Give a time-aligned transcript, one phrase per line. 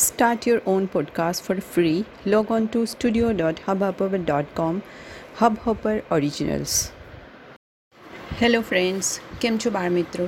[0.00, 2.04] Start your own podcast for free.
[2.32, 4.80] Log on to studio.hubhopper.com.
[5.38, 6.74] Hubhopper Originals.
[8.40, 9.08] Hello friends
[9.40, 10.26] કેમ છો બાળ મિત્રો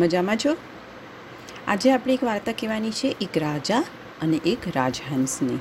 [0.00, 0.52] મજામાં છો
[1.68, 3.80] આજે આપણે એક વાર્તા કહેવાની છે, એક રાજા
[4.22, 5.58] અને એક રાજહંસની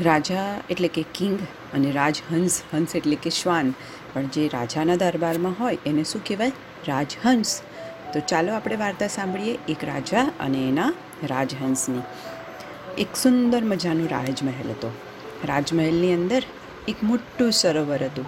[0.00, 1.38] રાજા એટલે કે કિંગ
[1.74, 3.72] અને રાજહંસ, હંસ એટલે કે શ્વાન
[4.12, 6.52] પણ જે રાજાના દરબારમાં હોય, એને શું કહેવાય
[6.88, 7.50] રાજહંસ
[8.12, 10.92] તો ચાલો આપણે વાર્તા સાંભળીએ, એક રાજા અને એના
[11.30, 12.04] રાજહંસની
[12.98, 14.92] એક સુંદર મજાનો રાજમહેલ હતો.
[15.44, 16.42] રાજમહેલની અંદર
[16.88, 18.24] એક મોટું સરોવર હતું.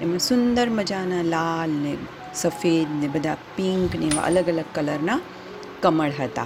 [0.00, 1.96] એમાં સુંદર મજાના લાલ ને
[2.34, 5.20] સફેદ ને બધા પિંક ને એવા અલગ અલગ કલરના
[5.82, 6.42] કમળ હતા.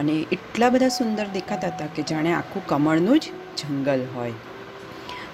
[0.00, 3.22] અને એટલા બધા સુંદર દેખાતા હતા કે જાણે આખું કમળનું જ
[3.56, 4.32] જંગલ હોય.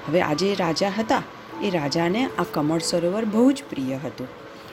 [0.08, 1.22] હવે આ જે રાજા હતા,
[1.62, 4.28] એ રાજાને આ કમળ સરોવર બહુ જ પ્રિય હતું.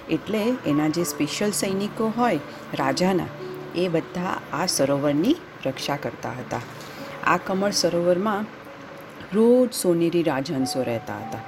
[0.10, 2.40] એટલે એના જે સ્પેશિયલ સૈનિકો હોય,
[2.74, 3.26] રાજાના,
[3.76, 5.36] એ બધા આ સરોવરની
[5.66, 6.60] રક્ષા કરતા હતા.
[7.28, 8.46] આ કમળ સરોવરમાં
[9.34, 11.40] રોજ સોનેરી રાજહંસો રહેતા હતા.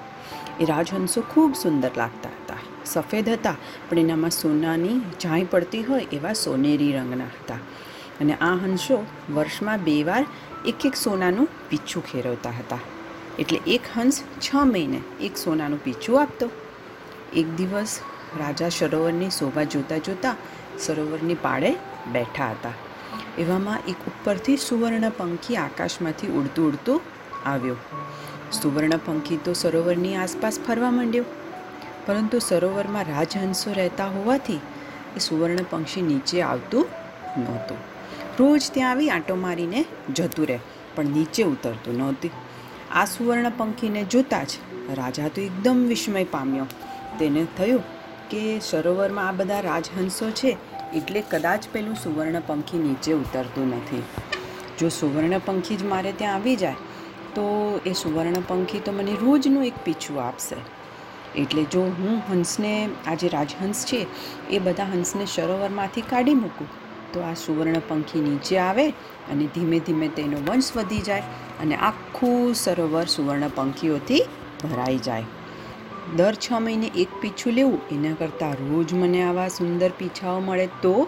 [0.60, 2.58] એ રાજહંસો ખૂબ સુંદર લાગતા હતા.
[2.86, 3.56] સફેદ હતા,
[3.90, 7.56] પણ એનામાં સોનાની જાય પડતી હોય એવા સોનેરી રંગના હતા.
[8.22, 10.26] અને આ હંસો વર્ષમાં બે વાર
[10.66, 12.80] એક એક સોનાનું પીછું ખેરવતા હતા.
[13.40, 16.50] એટલે એક હંસ છ મહિને એક સોનાનું પીછું આપતો.
[17.34, 18.00] એક દિવસ
[18.40, 20.36] રાજા સરોવરની શોભા જોતાં જોતાં
[20.80, 21.76] સરોવરની પાળે
[22.12, 22.72] બેઠા હતા.
[23.38, 27.02] એવામાં એક ઉપરથી સુવર્ણ પંખી આકાશમાંથી ઉડતું ઉડતું
[27.46, 27.76] આવ્યો.
[28.52, 31.24] સુવર્ણ પંખી તો સરોવરની આસપાસ ફરવા માંડ્યો.
[32.06, 34.60] પરંતુ સરોવરમાં રાજહંસો રહેતા હોવાથી
[35.18, 36.86] એ સુવર્ણ પંખી નીચે આવતું
[37.38, 37.78] નહોતું.
[38.40, 40.60] રોજ ત્યાં આવી આંટો મારીને જતું રહે,
[40.96, 42.32] પણ નીચે ઉતરતું નહોતી.
[42.96, 44.50] આ સુવર્ણ પંખીને જોતાં જ
[44.96, 46.66] રાજા તો એકદમ વિસ્મય પામ્યો.
[47.20, 47.84] તેને થયું
[48.30, 50.58] કે સરોવરમાં આ બધા રાજહંસો છે
[50.96, 54.04] એટલે કદાચ પેલું સુવર્ણપંખી નીચે ઉતરતું નથી.
[54.80, 56.76] જો સુવર્ણ પંખી જ મારે ત્યાં આવી જાય,
[57.36, 57.46] તો
[57.86, 60.56] એ સુવર્ણ પંખી તો મને રોજનું એક પીછું આપશે.
[61.36, 64.08] એટલે જો હું હંસને, આ જે રાજહંસ છે,
[64.50, 66.68] એ બધા હંસને સરોવરમાંથી કાઢી મૂકું,
[67.14, 68.90] તો આ સુવર્ણ પંખી નીચે આવે
[69.32, 71.22] અને ધીમે ધીમે તેનો વંશ વધી જાય
[71.62, 74.22] અને આખું સરોવર સુવર્ણ પંખીઓથી
[74.64, 75.24] ભરાઈ જાય.
[76.16, 81.08] દર છ મહિને એક પીછું લેવું, એના કરતાં રોજ મને આવા સુંદર પીછાઓ મળે તો?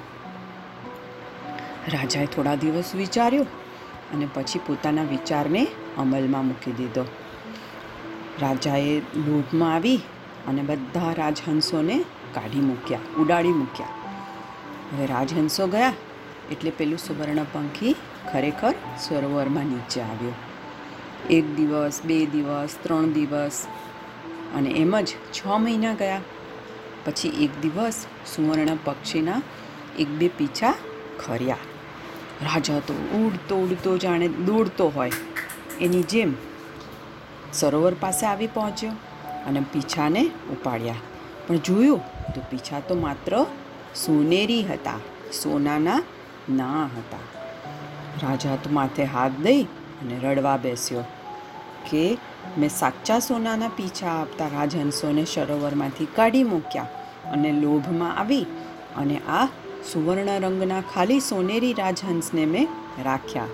[1.93, 3.45] રાજાએ થોડા દિવસ વિચાર્યો
[4.13, 5.67] અને પછી પોતાના વિચારને
[5.97, 7.05] અમલમાં મૂકી દીધો.
[8.41, 9.99] રાજાએ લોભમાં આવી
[10.47, 11.97] અને બધા રાજહંસોને
[12.33, 13.87] કાઢી મૂક્યા, ઉડાડી મૂક્યા.
[14.91, 15.93] હવે રાજહંસો ગયા
[16.51, 17.95] એટલે પેલું સુવર્ણ પંખી
[18.31, 20.33] ખરેખર સરોવરમાં નીચે આવ્યો.
[21.29, 23.67] એક દિવસ, બે દિવસ, ત્રણ દિવસ
[24.55, 26.21] અને એમ જ છ મહિના ગયા.
[27.05, 29.41] પછી એક દિવસ સુવર્ણ પક્ષીના
[29.99, 30.73] એક બે પીછા
[31.25, 31.57] ખર્યા.
[32.41, 35.11] રાજા તો ઉડતો ઉડતો જાણે દોડતો હોય.
[35.81, 36.33] એની જેમ
[37.53, 38.91] સરોવર પાસે આવી પહોંચ્યો
[39.47, 40.95] અને પીછાને ઉપાડ્યા.
[41.47, 42.01] પણ જોયું
[42.33, 43.45] તો પીછા તો માત્ર
[43.95, 44.99] સોનેરી હતા,
[45.33, 46.03] સોનાના
[46.49, 47.25] ના હતા.
[48.23, 49.63] રાજા તો માથે હાથ દઈ
[50.01, 51.03] અને રડવા બેસ્યો
[51.89, 52.17] કે
[52.57, 56.83] મેં સાચા સોનાના પીછા આપતા રાજહંસોને સરોવરમાંથી કાઢી મૂક્યા
[57.31, 58.45] અને લોભમાં આવી
[58.97, 59.47] અને આ
[59.93, 62.67] સુવર્ણ રંગના ખાલી સોનેરી રાજહંસને મેં
[63.03, 63.47] રાખ્યા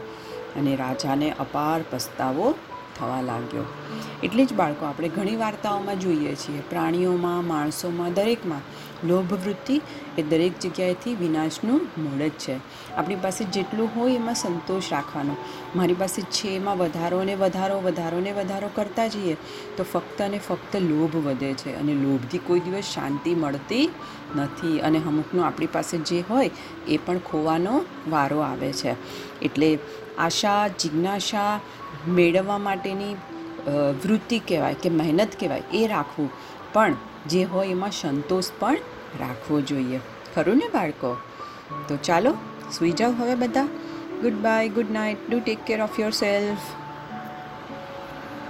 [0.55, 2.55] અને રાજાને અપાર પસ્તાવો
[2.99, 3.65] થવા લાગ્યો.
[4.23, 8.61] એટલે જ બાળકો, આપણે ઘણી વાર્તાઓમાં જોઈએ છીએ, પ્રાણીઓમાં, માણસોમાં, દરેકમાં
[9.03, 9.81] લોભ વૃત્તિ
[10.17, 12.55] એ દરેક જગ્યાએથી વિનાશનું મૂળ જ છે.
[12.95, 15.35] આપણી પાસે જેટલું હોય એમાં સંતોષ રાખવાનો.
[15.75, 19.35] મારી પાસે છે એમાં વધારો ને વધારો વધારો ને વધારો કરતા જઈએ
[19.77, 23.89] તો ફક્ત અને ફક્ત લોભ વધે છે અને લોભથી કોઈ દિવસ શાંતિ મળતી
[24.35, 26.51] નથી અને અમુકનું આપણી પાસે જે હોય
[26.87, 28.95] એ પણ ખોવાનો વારો આવે છે.
[29.41, 29.79] એટલે
[30.17, 31.59] આશા, જિજ્ઞાસા
[32.07, 33.15] મેળવવા માટેની
[34.03, 36.29] વૃત્તિ કહેવાય કે મહેનત કહેવાય એ રાખવું.
[36.73, 36.95] પણ
[37.29, 38.77] જે હોય એમાં સંતોષ પણ
[39.19, 39.99] રાખવો જોઈએ.
[40.35, 41.17] ખરું ને બાળકો?
[41.87, 42.33] તો ચાલો,
[42.71, 43.63] સૂઈ જાઓ હવે બધા.
[44.21, 46.59] Good bye good night do take care of yourself